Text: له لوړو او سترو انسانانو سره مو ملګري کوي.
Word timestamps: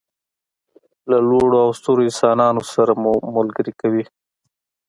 له 1.09 1.17
لوړو 1.29 1.57
او 1.65 1.69
سترو 1.79 2.01
انسانانو 2.09 2.61
سره 2.73 2.93
مو 3.01 3.13
ملګري 3.37 3.73
کوي. 3.81 4.03